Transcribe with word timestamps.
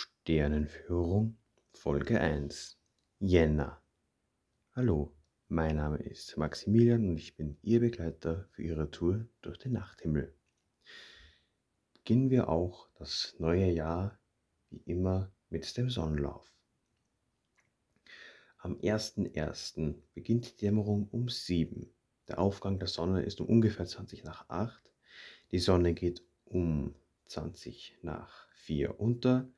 Sternenführung 0.00 1.36
Folge 1.72 2.20
1 2.20 2.78
Jänner 3.18 3.82
Hallo, 4.76 5.12
mein 5.48 5.74
Name 5.74 5.96
ist 5.96 6.36
Maximilian 6.36 7.08
und 7.08 7.18
ich 7.18 7.36
bin 7.36 7.58
Ihr 7.62 7.80
Begleiter 7.80 8.46
für 8.52 8.62
Ihre 8.62 8.92
Tour 8.92 9.26
durch 9.42 9.58
den 9.58 9.72
Nachthimmel. 9.72 10.32
Beginnen 11.94 12.30
wir 12.30 12.48
auch 12.48 12.88
das 12.94 13.34
neue 13.40 13.72
Jahr 13.72 14.16
wie 14.70 14.80
immer 14.86 15.32
mit 15.50 15.76
dem 15.76 15.90
Sonnenlauf. 15.90 16.48
Am 18.58 18.76
1.1. 18.76 19.96
beginnt 20.14 20.52
die 20.52 20.56
Dämmerung 20.64 21.08
um 21.08 21.28
7. 21.28 21.92
Der 22.28 22.38
Aufgang 22.38 22.78
der 22.78 22.86
Sonne 22.86 23.24
ist 23.24 23.40
um 23.40 23.48
ungefähr 23.48 23.86
20 23.86 24.22
nach 24.22 24.48
8. 24.48 24.92
Die 25.50 25.58
Sonne 25.58 25.92
geht 25.92 26.22
um 26.44 26.94
20 27.26 27.98
nach 28.02 28.46
4 28.52 29.00
unter 29.00 29.50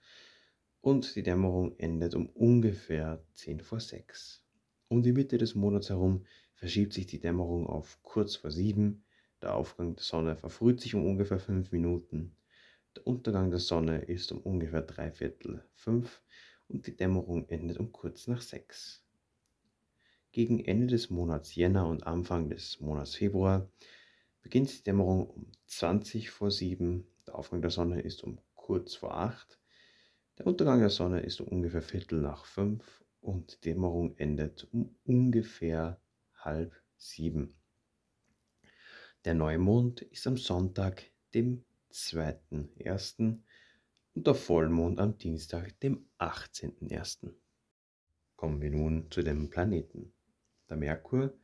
und 0.81 1.15
die 1.15 1.23
Dämmerung 1.23 1.79
endet 1.79 2.15
um 2.15 2.29
ungefähr 2.31 3.23
10 3.35 3.61
vor 3.61 3.81
6. 3.81 4.43
Um 4.89 5.03
die 5.03 5.13
Mitte 5.13 5.39
des 5.39 5.55
Monats 5.55 5.91
herum 5.91 6.25
verschiebt 6.55 6.95
sich 6.95 7.07
die 7.07 7.21
Dämmerung 7.21 7.67
auf 7.67 7.99
kurz 8.03 8.37
vor 8.37 8.51
7. 8.51 9.05
Der 9.43 9.55
Aufgang 9.55 9.95
der 9.95 10.03
Sonne 10.03 10.37
verfrüht 10.37 10.81
sich 10.81 10.95
um 10.95 11.07
ungefähr 11.07 11.39
5 11.39 11.71
Minuten. 11.73 12.35
Der 12.97 13.07
Untergang 13.07 13.51
der 13.51 13.61
Sonne 13.61 14.03
ist 14.03 14.33
um 14.33 14.39
ungefähr 14.39 14.83
drei 14.83 15.11
Viertel 15.11 15.63
5 15.75 16.23
und 16.69 16.87
die 16.87 16.97
Dämmerung 16.97 17.49
endet 17.49 17.79
um 17.79 17.93
kurz 17.93 18.27
nach 18.27 18.41
6. 18.41 19.05
Gegen 20.33 20.65
Ende 20.65 20.87
des 20.87 21.11
Monats 21.11 21.55
Jänner 21.55 21.87
und 21.89 22.07
Anfang 22.07 22.49
des 22.49 22.81
Monats 22.81 23.17
Februar 23.17 23.69
beginnt 24.43 24.79
die 24.79 24.83
Dämmerung 24.83 25.29
um 25.29 25.47
20 25.67 26.31
vor 26.31 26.51
7. 26.51 27.07
Der 27.27 27.35
Aufgang 27.35 27.61
der 27.61 27.71
Sonne 27.71 28.01
ist 28.01 28.25
um 28.25 28.39
kurz 28.55 28.95
vor 28.95 29.15
8 29.15 29.60
der 30.41 30.47
Untergang 30.47 30.81
der 30.81 30.89
Sonne 30.89 31.21
ist 31.21 31.43
um 31.43 31.49
ungefähr 31.49 31.83
Viertel 31.83 32.23
nach 32.23 32.47
fünf 32.47 33.05
und 33.21 33.63
die 33.63 33.73
Dämmerung 33.73 34.17
endet 34.17 34.67
um 34.73 34.97
ungefähr 35.05 36.01
halb 36.35 36.73
sieben. 36.97 37.57
Der 39.27 39.35
Neumond 39.35 40.01
ist 40.01 40.27
am 40.27 40.39
Sonntag, 40.39 41.03
dem 41.35 41.63
2.1. 41.93 43.39
und 44.15 44.27
der 44.27 44.35
Vollmond 44.35 44.99
am 44.99 45.19
Dienstag, 45.19 45.79
dem 45.81 46.07
18.1. 46.19 47.35
Kommen 48.35 48.63
wir 48.63 48.71
nun 48.71 49.11
zu 49.11 49.21
den 49.21 49.51
Planeten. 49.51 50.15
Der 50.71 50.79
Merkur, 50.79 51.35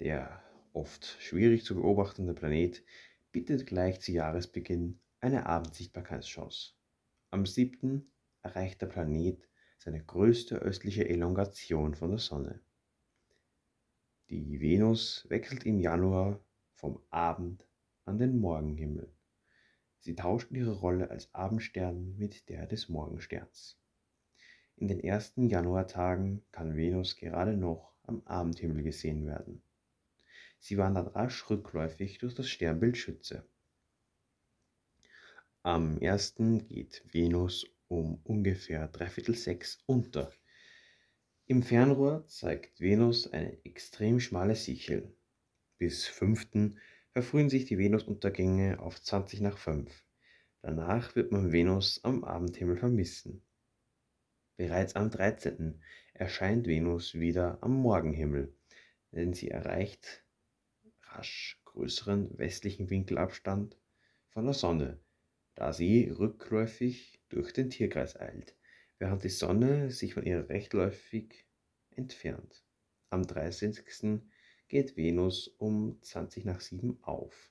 der 0.00 0.42
oft 0.72 1.04
schwierig 1.20 1.64
zu 1.64 1.76
beobachtende 1.76 2.34
Planet, 2.34 2.82
bietet 3.30 3.66
gleich 3.66 4.00
zu 4.00 4.10
Jahresbeginn 4.10 4.98
eine 5.20 5.46
Abendsichtbarkeitschance. 5.46 6.72
Am 7.30 7.46
7 7.46 8.10
erreicht 8.42 8.82
der 8.82 8.86
Planet 8.86 9.48
seine 9.78 10.04
größte 10.04 10.56
östliche 10.56 11.08
Elongation 11.08 11.94
von 11.94 12.10
der 12.10 12.18
Sonne. 12.18 12.60
Die 14.28 14.60
Venus 14.60 15.26
wechselt 15.28 15.64
im 15.64 15.80
Januar 15.80 16.38
vom 16.74 17.02
Abend 17.10 17.66
an 18.04 18.18
den 18.18 18.38
Morgenhimmel. 18.38 19.12
Sie 19.98 20.14
tauscht 20.14 20.50
ihre 20.50 20.72
Rolle 20.72 21.10
als 21.10 21.34
Abendstern 21.34 22.16
mit 22.16 22.48
der 22.48 22.66
des 22.66 22.88
Morgensterns. 22.88 23.78
In 24.76 24.88
den 24.88 25.00
ersten 25.00 25.46
Januartagen 25.46 26.42
kann 26.52 26.76
Venus 26.76 27.16
gerade 27.16 27.56
noch 27.56 27.92
am 28.04 28.22
Abendhimmel 28.26 28.82
gesehen 28.82 29.26
werden. 29.26 29.62
Sie 30.58 30.78
wandert 30.78 31.14
rasch 31.14 31.48
rückläufig 31.50 32.18
durch 32.18 32.34
das 32.34 32.48
Sternbild 32.48 32.96
Schütze. 32.96 33.46
Am 35.62 35.98
1. 36.00 36.36
geht 36.68 37.02
Venus 37.12 37.66
um 37.90 38.20
ungefähr 38.22 38.86
dreiviertel 38.86 39.34
sechs 39.34 39.82
unter. 39.86 40.32
Im 41.46 41.64
Fernrohr 41.64 42.24
zeigt 42.28 42.80
Venus 42.80 43.26
eine 43.26 43.64
extrem 43.64 44.20
schmale 44.20 44.54
Sichel. 44.54 45.12
Bis 45.76 46.06
5. 46.06 46.76
verfrühen 47.10 47.50
sich 47.50 47.64
die 47.64 47.78
Venusuntergänge 47.78 48.78
auf 48.78 49.02
20 49.02 49.40
nach 49.40 49.58
5. 49.58 49.90
Danach 50.62 51.16
wird 51.16 51.32
man 51.32 51.50
Venus 51.50 52.04
am 52.04 52.22
Abendhimmel 52.22 52.76
vermissen. 52.76 53.42
Bereits 54.56 54.94
am 54.94 55.10
13. 55.10 55.82
erscheint 56.14 56.68
Venus 56.68 57.14
wieder 57.14 57.58
am 57.60 57.72
Morgenhimmel, 57.72 58.54
denn 59.10 59.32
sie 59.32 59.48
erreicht 59.48 60.22
rasch 61.02 61.60
größeren 61.64 62.38
westlichen 62.38 62.88
Winkelabstand 62.90 63.76
von 64.28 64.44
der 64.44 64.54
Sonne, 64.54 65.00
da 65.56 65.72
sie 65.72 66.08
rückläufig 66.10 67.19
durch 67.30 67.52
den 67.52 67.70
Tierkreis 67.70 68.18
eilt, 68.20 68.54
während 68.98 69.24
die 69.24 69.30
Sonne 69.30 69.90
sich 69.90 70.14
von 70.14 70.26
ihr 70.26 70.48
rechtläufig 70.48 71.46
entfernt. 71.90 72.64
Am 73.08 73.26
30. 73.26 74.20
geht 74.68 74.96
Venus 74.96 75.48
um 75.48 75.98
20 76.02 76.44
nach 76.44 76.60
7 76.60 77.02
auf. 77.02 77.50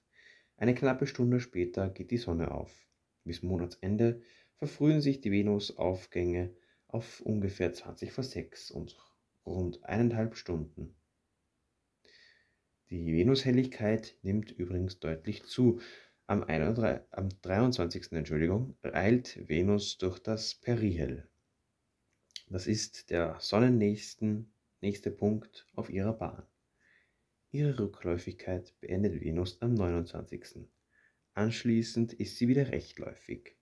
Eine 0.57 0.75
knappe 0.75 1.07
Stunde 1.07 1.39
später 1.39 1.89
geht 1.89 2.11
die 2.11 2.17
Sonne 2.17 2.51
auf. 2.51 2.87
Bis 3.23 3.43
Monatsende 3.43 4.21
verfrühen 4.55 5.01
sich 5.01 5.21
die 5.21 5.31
Venusaufgänge 5.31 6.55
auf 6.87 7.21
ungefähr 7.21 7.73
20 7.73 8.11
vor 8.11 8.23
6 8.23 8.71
und 8.71 8.97
rund 9.45 9.83
eineinhalb 9.83 10.35
Stunden. 10.35 10.95
Die 12.89 13.13
Venushelligkeit 13.13 14.17
nimmt 14.23 14.51
übrigens 14.51 14.99
deutlich 14.99 15.43
zu 15.43 15.79
am, 16.29 16.43
31, 16.43 17.01
am 17.09 17.29
23. 17.41 18.11
Entschuldigung, 18.11 18.77
eilt 18.83 19.49
Venus 19.49 19.97
durch 19.97 20.19
das 20.19 20.53
Perihel. 20.53 21.27
Das 22.47 22.67
ist 22.67 23.09
der 23.09 23.37
sonnennächste 23.39 24.45
nächste 24.79 25.09
Punkt 25.09 25.65
auf 25.73 25.89
ihrer 25.89 26.13
Bahn. 26.13 26.43
Ihre 27.49 27.79
Rückläufigkeit 27.79 28.75
beendet 28.79 29.21
Venus 29.21 29.59
am 29.63 29.73
29. 29.73 30.67
Anschließend 31.33 32.13
ist 32.13 32.37
sie 32.37 32.47
wieder 32.47 32.71
rechtläufig. 32.71 33.55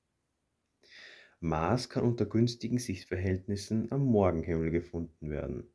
Mars 1.39 1.87
kann 1.87 2.03
unter 2.03 2.25
günstigen 2.25 2.79
Sichtverhältnissen 2.79 3.93
am 3.93 4.03
Morgenhimmel 4.03 4.71
gefunden 4.71 5.29
werden. 5.29 5.71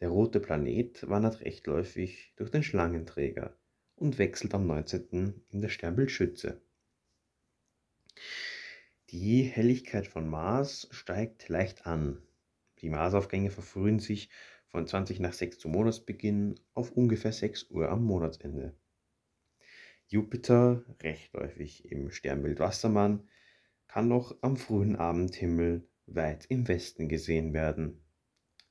Der 0.00 0.10
rote 0.10 0.40
Planet 0.40 1.08
wandert 1.08 1.40
rechtläufig 1.40 2.34
durch 2.36 2.50
den 2.50 2.62
Schlangenträger 2.62 3.56
und 4.00 4.18
wechselt 4.18 4.54
am 4.54 4.66
19. 4.66 5.42
in 5.50 5.60
das 5.60 5.72
Sternbild 5.72 6.10
Schütze. 6.10 6.60
Die 9.10 9.42
Helligkeit 9.42 10.06
von 10.06 10.28
Mars 10.28 10.88
steigt 10.90 11.48
leicht 11.48 11.86
an. 11.86 12.22
Die 12.80 12.90
Marsaufgänge 12.90 13.50
verfrühen 13.50 13.98
sich 13.98 14.28
von 14.66 14.86
20 14.86 15.20
nach 15.20 15.32
6 15.32 15.58
zum 15.58 15.72
Monatsbeginn 15.72 16.60
auf 16.74 16.92
ungefähr 16.92 17.32
6 17.32 17.70
Uhr 17.70 17.88
am 17.88 18.04
Monatsende. 18.04 18.74
Jupiter, 20.06 20.84
rechtläufig 21.02 21.90
im 21.90 22.10
Sternbild 22.10 22.60
Wassermann, 22.60 23.28
kann 23.88 24.08
noch 24.08 24.36
am 24.42 24.56
frühen 24.56 24.96
Abendhimmel 24.96 25.88
weit 26.06 26.46
im 26.48 26.68
Westen 26.68 27.08
gesehen 27.08 27.52
werden. 27.52 28.02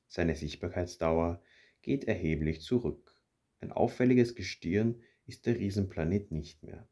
Seine 0.06 0.34
Sichtbarkeitsdauer 0.34 1.42
geht 1.82 2.04
erheblich 2.04 2.60
zurück. 2.62 3.14
Ein 3.60 3.72
auffälliges 3.72 4.34
Gestirn 4.34 5.02
ist 5.28 5.44
der 5.46 5.58
Riesenplanet 5.58 6.32
nicht 6.32 6.62
mehr. 6.62 6.88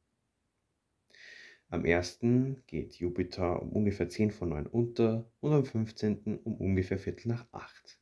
Am 1.69 1.85
1. 1.85 2.21
geht 2.67 2.95
Jupiter 2.95 3.61
um 3.63 3.73
ungefähr 3.73 4.09
10 4.09 4.31
vor 4.31 4.47
9 4.47 4.67
unter 4.67 5.29
und 5.41 5.53
am 5.53 5.65
15. 5.65 6.39
um 6.45 6.57
ungefähr 6.59 6.99
Viertel 6.99 7.29
nach 7.29 7.47
8. 7.53 7.99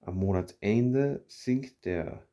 Am 0.00 0.16
Monatsende 0.16 1.24
sinkt 1.28 1.84
der 1.84 2.26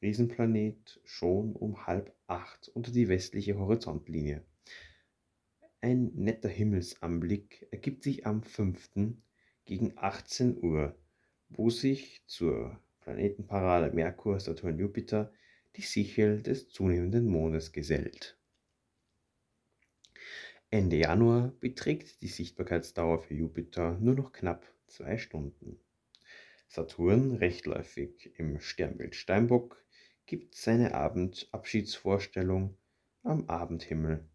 Riesenplanet 0.00 1.00
schon 1.04 1.54
um 1.54 1.86
halb 1.86 2.16
8 2.28 2.68
unter 2.68 2.92
die 2.92 3.08
westliche 3.08 3.58
Horizontlinie. 3.58 4.44
Ein 5.80 6.12
netter 6.14 6.48
Himmelsanblick 6.48 7.66
ergibt 7.72 8.04
sich 8.04 8.26
am 8.26 8.42
5. 8.42 9.16
gegen 9.64 9.92
18 9.96 10.62
Uhr, 10.62 10.96
wo 11.48 11.68
sich 11.68 12.22
zur 12.26 12.80
Planetenparade 13.00 13.94
Merkur, 13.94 14.38
Saturn, 14.38 14.78
Jupiter 14.78 15.32
die 15.76 15.82
Sichel 15.82 16.42
des 16.42 16.68
zunehmenden 16.68 17.26
Mondes 17.26 17.72
gesellt. 17.72 18.38
Ende 20.70 20.96
Januar 20.96 21.52
beträgt 21.60 22.22
die 22.22 22.28
Sichtbarkeitsdauer 22.28 23.20
für 23.20 23.34
Jupiter 23.34 23.98
nur 23.98 24.14
noch 24.14 24.32
knapp 24.32 24.66
zwei 24.86 25.18
Stunden. 25.18 25.80
Saturn, 26.68 27.32
rechtläufig 27.36 28.32
im 28.38 28.58
Sternbild 28.58 29.14
Steinbock, 29.14 29.84
gibt 30.24 30.54
seine 30.54 30.94
Abendabschiedsvorstellung 30.94 32.78
am 33.22 33.48
Abendhimmel. 33.48 34.26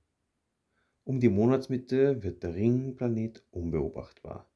Um 1.03 1.19
die 1.19 1.29
Monatsmitte 1.29 2.21
wird 2.21 2.43
der 2.43 2.53
Ringplanet 2.53 3.43
unbeobachtbar. 3.49 4.51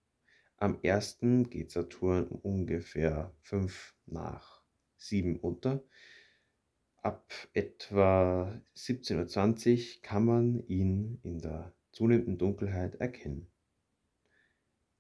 Am 0.57 0.77
1. 0.83 1.17
geht 1.49 1.71
Saturn 1.71 2.27
um 2.27 2.39
ungefähr 2.41 3.33
5 3.41 3.95
nach 4.05 4.61
7 4.97 5.39
unter, 5.39 5.83
Ab 7.03 7.33
etwa 7.53 8.61
17.20 8.75 9.95
Uhr 9.95 10.01
kann 10.03 10.23
man 10.23 10.67
ihn 10.67 11.19
in 11.23 11.39
der 11.39 11.73
zunehmenden 11.91 12.37
Dunkelheit 12.37 12.93
erkennen. 12.95 13.51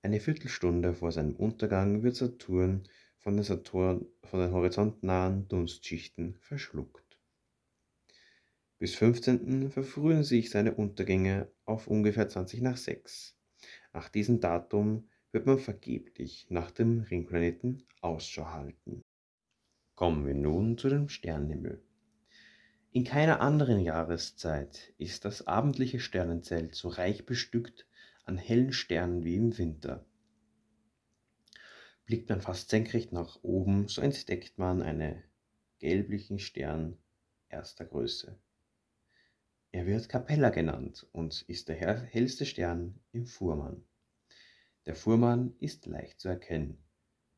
Eine 0.01 0.19
Viertelstunde 0.19 0.95
vor 0.95 1.11
seinem 1.11 1.35
Untergang 1.35 2.01
wird 2.01 2.15
Saturn 2.15 2.87
von 3.19 3.35
den, 3.35 3.43
Saturn, 3.43 4.07
von 4.23 4.39
den 4.39 4.51
horizontnahen 4.51 5.47
Dunstschichten 5.47 6.39
verschluckt. 6.41 7.19
Bis 8.79 8.95
15. 8.95 9.69
verfrühen 9.69 10.23
sich 10.23 10.49
seine 10.49 10.73
Untergänge 10.73 11.51
auf 11.65 11.85
ungefähr 11.85 12.27
20 12.27 12.61
nach 12.61 12.77
6. 12.77 13.37
Nach 13.93 14.09
diesem 14.09 14.39
Datum 14.39 15.07
wird 15.31 15.45
man 15.45 15.59
vergeblich 15.59 16.47
nach 16.49 16.71
dem 16.71 17.01
Ringplaneten 17.01 17.83
Ausschau 18.01 18.47
halten. 18.47 19.03
Kommen 19.93 20.25
wir 20.25 20.33
nun 20.33 20.79
zu 20.79 20.89
dem 20.89 21.07
Sternenhimmel. 21.09 21.83
In 22.93 23.05
keiner 23.05 23.39
anderen 23.39 23.79
Jahreszeit 23.79 24.93
ist 24.97 25.23
das 25.23 25.47
abendliche 25.47 26.01
Sternenzelt 26.01 26.75
so 26.75 26.89
reich 26.89 27.25
bestückt 27.25 27.87
an 28.25 28.37
hellen 28.37 28.73
Sternen 28.73 29.23
wie 29.23 29.37
im 29.37 29.57
Winter. 29.57 30.05
Blickt 32.05 32.27
man 32.27 32.41
fast 32.41 32.69
senkrecht 32.69 33.13
nach 33.13 33.41
oben, 33.43 33.87
so 33.87 34.01
entdeckt 34.01 34.57
man 34.57 34.81
einen 34.81 35.23
gelblichen 35.79 36.37
Stern 36.37 36.97
erster 37.47 37.85
Größe. 37.85 38.37
Er 39.71 39.85
wird 39.85 40.09
Capella 40.09 40.49
genannt 40.49 41.07
und 41.13 41.43
ist 41.43 41.69
der 41.69 41.77
hellste 41.77 42.45
Stern 42.45 42.99
im 43.13 43.25
Fuhrmann. 43.25 43.85
Der 44.85 44.95
Fuhrmann 44.95 45.55
ist 45.59 45.85
leicht 45.85 46.19
zu 46.19 46.27
erkennen. 46.27 46.83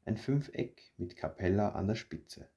Ein 0.06 0.18
Fünfeck 0.18 0.94
mit 0.98 1.16
Capella 1.16 1.74
an 1.74 1.88
der 1.88 1.96
Spitze. 1.96 2.50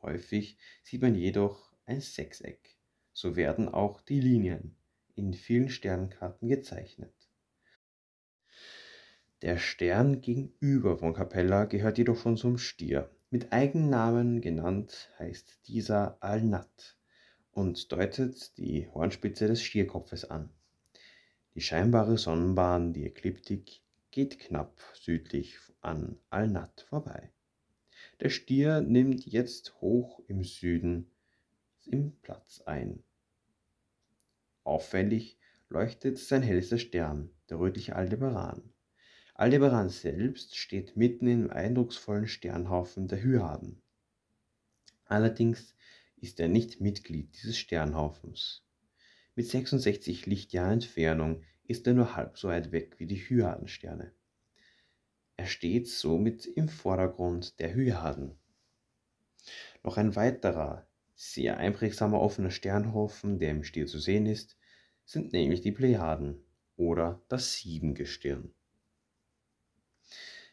Häufig 0.00 0.58
sieht 0.82 1.02
man 1.02 1.14
jedoch 1.14 1.71
ein 1.86 2.00
Sechseck. 2.00 2.76
So 3.12 3.36
werden 3.36 3.68
auch 3.68 4.00
die 4.00 4.20
Linien 4.20 4.76
in 5.14 5.34
vielen 5.34 5.68
Sternkarten 5.68 6.48
gezeichnet. 6.48 7.12
Der 9.42 9.58
Stern 9.58 10.20
gegenüber 10.20 10.98
von 10.98 11.14
Capella 11.14 11.64
gehört 11.64 11.98
jedoch 11.98 12.16
schon 12.16 12.36
zum 12.36 12.58
Stier. 12.58 13.10
Mit 13.30 13.52
Eigennamen 13.52 14.40
genannt 14.40 15.10
heißt 15.18 15.66
dieser 15.66 16.22
Alnat 16.22 16.96
und 17.50 17.90
deutet 17.90 18.56
die 18.56 18.88
Hornspitze 18.88 19.46
des 19.48 19.62
Stierkopfes 19.62 20.24
an. 20.24 20.50
Die 21.54 21.60
scheinbare 21.60 22.16
Sonnenbahn, 22.18 22.92
die 22.92 23.04
Ekliptik, 23.04 23.82
geht 24.10 24.38
knapp 24.38 24.80
südlich 24.94 25.58
an 25.80 26.18
Alnat 26.30 26.86
vorbei. 26.88 27.30
Der 28.20 28.30
Stier 28.30 28.80
nimmt 28.80 29.26
jetzt 29.26 29.80
hoch 29.80 30.20
im 30.28 30.44
Süden 30.44 31.10
im 31.86 32.16
Platz 32.22 32.60
ein. 32.62 33.02
Auffällig 34.64 35.38
leuchtet 35.68 36.18
sein 36.18 36.42
hellster 36.42 36.78
Stern, 36.78 37.30
der 37.48 37.58
rötliche 37.58 37.96
Aldebaran. 37.96 38.72
Aldebaran 39.34 39.88
selbst 39.88 40.56
steht 40.56 40.96
mitten 40.96 41.26
im 41.26 41.50
eindrucksvollen 41.50 42.28
Sternhaufen 42.28 43.08
der 43.08 43.22
Hyaden. 43.22 43.82
Allerdings 45.06 45.74
ist 46.16 46.38
er 46.38 46.48
nicht 46.48 46.80
Mitglied 46.80 47.34
dieses 47.34 47.58
Sternhaufens. 47.58 48.62
Mit 49.34 49.48
66 49.48 50.26
Lichtjahren 50.26 50.74
Entfernung 50.74 51.42
ist 51.64 51.86
er 51.86 51.94
nur 51.94 52.14
halb 52.14 52.38
so 52.38 52.48
weit 52.48 52.70
weg 52.70 52.98
wie 52.98 53.06
die 53.06 53.16
Hyadensterne. 53.16 54.12
Er 55.36 55.46
steht 55.46 55.88
somit 55.88 56.46
im 56.46 56.68
Vordergrund 56.68 57.58
der 57.58 57.74
Hyaden. 57.74 58.38
Noch 59.82 59.96
ein 59.96 60.14
weiterer, 60.14 60.86
sehr 61.22 61.58
einprägsamer 61.58 62.20
offener 62.20 62.50
Sternhaufen, 62.50 63.38
der 63.38 63.52
im 63.52 63.62
Stier 63.62 63.86
zu 63.86 64.00
sehen 64.00 64.26
ist, 64.26 64.58
sind 65.04 65.32
nämlich 65.32 65.60
die 65.60 65.70
Plejaden 65.70 66.44
oder 66.76 67.22
das 67.28 67.54
Siebengestirn. 67.54 68.52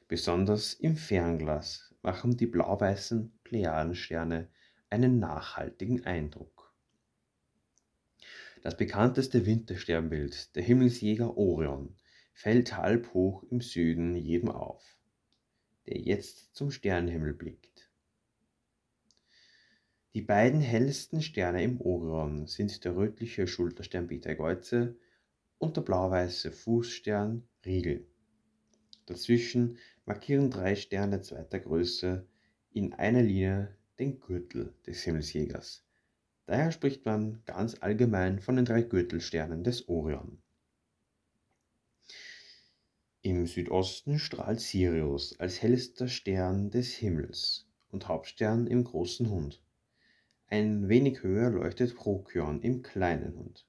Besonders 0.07 0.75
im 0.75 0.95
Fernglas 0.95 1.95
machen 2.04 2.38
die 2.38 2.45
blau-weißen 2.45 3.39
Plejadensterne 3.44 4.48
einen 4.92 5.18
nachhaltigen 5.18 6.06
Eindruck. 6.06 6.71
Das 8.62 8.77
bekannteste 8.77 9.48
Wintersternbild, 9.48 10.56
der 10.56 10.62
Himmelsjäger 10.62 11.36
Orion, 11.36 11.95
fällt 12.33 12.77
halb 12.77 13.12
hoch 13.16 13.44
im 13.50 13.62
Süden 13.62 14.16
jedem 14.16 14.50
auf, 14.50 15.00
der 15.88 15.98
jetzt 15.98 16.56
zum 16.56 16.69
Sternenhimmel 16.69 17.33
blickt. 17.33 17.88
Die 20.15 20.21
beiden 20.23 20.59
hellsten 20.59 21.21
Sterne 21.21 21.63
im 21.63 21.79
Orion 21.81 22.47
sind 22.47 22.83
der 22.83 22.95
rötliche 22.95 23.45
Schulterstern 23.45 24.07
Betelgeuse 24.07 24.95
und 25.59 25.77
der 25.77 25.81
blau-weiße 25.81 26.51
Fußstern 26.51 27.47
Riegel. 27.63 28.07
Dazwischen 29.06 29.77
markieren 30.06 30.50
drei 30.50 30.75
Sterne 30.75 31.21
zweiter 31.21 31.59
Größe 31.59 32.25
in 32.71 32.94
einer 32.94 33.21
Linie 33.21 33.77
den 34.00 34.19
Gürtel 34.19 34.73
des 34.88 35.03
Himmelsjägers. 35.03 35.83
Daher 36.45 36.71
spricht 36.71 37.06
man 37.06 37.44
ganz 37.45 37.75
allgemein 37.79 38.39
von 38.39 38.56
den 38.56 38.65
drei 38.65 38.81
Gürtelsternen 38.81 39.63
des 39.63 39.88
Orion. 39.89 40.41
Im 43.21 43.45
Südosten 43.45 44.17
strahlt 44.17 44.59
Sirius 44.59 45.39
als 45.39 45.61
hellster 45.61 46.07
Stern 46.07 46.71
des 46.71 46.95
Himmels 46.95 47.67
und 47.91 48.07
Hauptstern 48.07 48.65
im 48.65 48.83
großen 48.83 49.29
Hund. 49.29 49.61
Ein 50.51 50.89
wenig 50.89 51.21
höher 51.21 51.51
leuchtet 51.51 51.95
Prokyon 51.95 52.63
im 52.63 52.81
kleinen 52.81 53.35
Hund. 53.35 53.67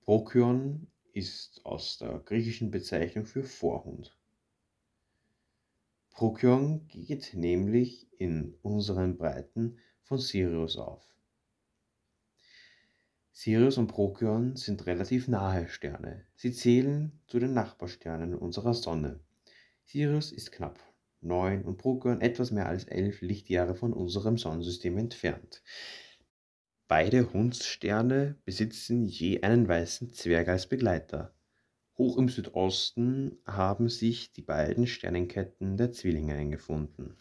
Prokyon 0.00 0.86
ist 1.12 1.60
aus 1.66 1.98
der 1.98 2.20
griechischen 2.20 2.70
Bezeichnung 2.70 3.26
für 3.26 3.44
Vorhund. 3.44 4.16
Prokyon 6.12 6.88
geht 6.88 7.34
nämlich 7.34 8.08
in 8.18 8.54
unseren 8.62 9.18
Breiten 9.18 9.76
von 10.04 10.16
Sirius 10.16 10.78
auf. 10.78 11.04
Sirius 13.32 13.76
und 13.76 13.88
Prokyon 13.88 14.56
sind 14.56 14.86
relativ 14.86 15.28
nahe 15.28 15.68
Sterne. 15.68 16.24
Sie 16.34 16.52
zählen 16.52 17.20
zu 17.26 17.38
den 17.38 17.52
Nachbarsternen 17.52 18.34
unserer 18.34 18.72
Sonne. 18.72 19.20
Sirius 19.84 20.32
ist 20.32 20.50
knapp 20.50 20.78
9 21.20 21.62
und 21.66 21.76
Prokyon 21.76 22.22
etwas 22.22 22.52
mehr 22.52 22.68
als 22.68 22.84
11 22.84 23.20
Lichtjahre 23.20 23.74
von 23.74 23.92
unserem 23.92 24.38
Sonnensystem 24.38 24.96
entfernt. 24.96 25.62
Beide 26.88 27.32
Hundssterne 27.32 28.36
besitzen 28.44 29.06
je 29.06 29.42
einen 29.42 29.66
weißen 29.66 30.12
Zwerg 30.12 30.46
als 30.46 30.68
Begleiter. 30.68 31.34
Hoch 31.98 32.16
im 32.16 32.28
Südosten 32.28 33.40
haben 33.44 33.88
sich 33.88 34.32
die 34.32 34.42
beiden 34.42 34.86
Sternenketten 34.86 35.76
der 35.76 35.90
Zwillinge 35.90 36.34
eingefunden. 36.34 37.16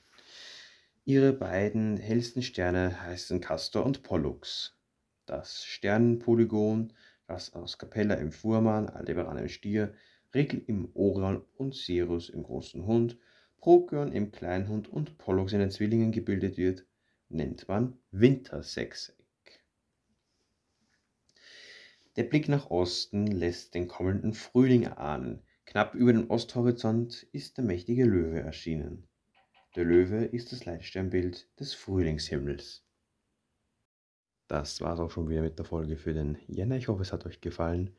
Ihre 1.03 1.33
beiden 1.33 1.97
hellsten 1.97 2.43
Sterne 2.43 3.01
heißen 3.01 3.41
Castor 3.41 3.83
und 3.83 4.03
Pollux. 4.03 4.77
Das 5.25 5.65
Sternenpolygon, 5.65 6.93
das 7.25 7.53
aus 7.53 7.79
Capella 7.79 8.13
im 8.15 8.31
Fuhrmann, 8.31 8.87
Aldebaran 8.87 9.39
im 9.39 9.49
Stier, 9.49 9.95
Regel 10.35 10.61
im 10.67 10.91
Orion 10.93 11.43
und 11.57 11.73
Sirius 11.73 12.29
im 12.29 12.43
großen 12.43 12.85
Hund, 12.85 13.17
Procyon 13.57 14.11
im 14.11 14.31
Kleinhund 14.31 14.89
und 14.89 15.17
Pollux 15.17 15.53
in 15.53 15.59
den 15.59 15.71
Zwillingen 15.71 16.11
gebildet 16.11 16.55
wird, 16.55 16.85
nennt 17.29 17.67
man 17.67 17.97
Wintersechseck. 18.11 19.14
Der 22.15 22.23
Blick 22.23 22.47
nach 22.47 22.69
Osten 22.69 23.27
lässt 23.27 23.75
den 23.75 23.89
kommenden 23.89 24.33
Frühling 24.33 24.83
erahnen. 24.83 25.43
Knapp 25.65 25.95
über 25.95 26.13
dem 26.13 26.29
Osthorizont 26.29 27.23
ist 27.33 27.57
der 27.57 27.65
mächtige 27.65 28.05
Löwe 28.05 28.39
erschienen. 28.39 29.07
Der 29.75 29.83
Löwe 29.83 30.23
ist 30.23 30.53
das 30.53 30.63
Leitsternbild 30.63 31.59
des 31.59 31.73
Frühlingshimmels. 31.73 32.85
Das 34.47 34.79
war 34.79 34.93
es 34.93 34.99
auch 35.01 35.11
schon 35.11 35.27
wieder 35.27 35.41
mit 35.41 35.59
der 35.59 35.65
Folge 35.65 35.97
für 35.97 36.13
den 36.13 36.37
Jänner. 36.47 36.77
Ich 36.77 36.87
hoffe, 36.87 37.01
es 37.01 37.11
hat 37.11 37.25
euch 37.25 37.41
gefallen. 37.41 37.97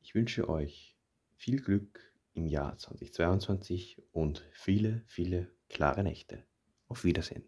Ich 0.00 0.14
wünsche 0.14 0.48
euch 0.48 0.96
viel 1.34 1.60
Glück 1.60 2.14
im 2.34 2.46
Jahr 2.46 2.78
2022 2.78 4.00
und 4.12 4.48
viele, 4.52 5.02
viele 5.06 5.50
klare 5.68 6.04
Nächte. 6.04 6.44
Auf 6.86 7.02
Wiedersehen. 7.02 7.42